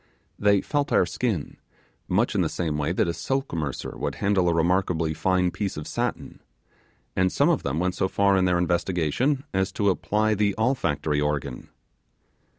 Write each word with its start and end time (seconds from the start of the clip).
They 0.39 0.61
felt 0.61 0.91
our 0.91 1.05
skin, 1.05 1.57
much 2.07 2.33
in 2.33 2.41
the 2.41 2.49
same 2.49 2.75
way 2.75 2.91
that 2.91 3.07
a 3.07 3.13
silk 3.13 3.53
mercer 3.53 3.95
would 3.95 4.15
handle 4.15 4.49
a 4.49 4.53
remarkably 4.55 5.13
fine 5.13 5.51
piece 5.51 5.77
of 5.77 5.85
satin; 5.85 6.39
and 7.15 7.31
some 7.31 7.49
of 7.49 7.61
them 7.61 7.77
went 7.77 7.93
so 7.93 8.07
far 8.07 8.35
in 8.35 8.45
their 8.45 8.57
investigation 8.57 9.43
as 9.53 9.71
to 9.73 9.91
apply 9.91 10.33
the 10.33 10.55
olfactory 10.57 11.21
organ. 11.21 11.69